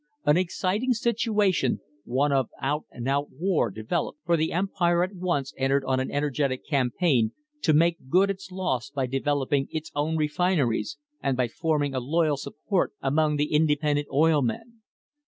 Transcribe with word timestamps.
An 0.25 0.35
exciting 0.35 0.93
situation, 0.93 1.79
one 2.05 2.31
of 2.31 2.49
out 2.59 2.85
and 2.89 3.07
out 3.07 3.29
war, 3.31 3.69
developed, 3.69 4.17
for 4.25 4.35
the 4.35 4.51
Empire 4.51 5.03
at 5.03 5.13
once 5.13 5.53
entered 5.57 5.85
on 5.85 5.99
an 5.99 6.09
energetic 6.09 6.65
campaign 6.67 7.33
to 7.61 7.71
make 7.71 8.09
good 8.09 8.31
its 8.31 8.49
loss 8.51 8.89
by 8.89 9.05
developing 9.05 9.67
its 9.69 9.91
own 9.93 10.17
refineries, 10.17 10.97
and 11.21 11.37
by 11.37 11.47
forming 11.47 11.93
a 11.93 11.99
loyal 11.99 12.35
support 12.37 12.93
among 12.99 13.35
the 13.35 13.53
independent 13.53 14.07
oil 14.11 14.41
men. 14.41 14.81